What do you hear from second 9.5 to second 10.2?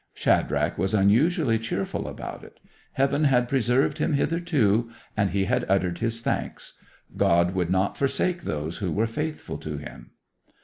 to him.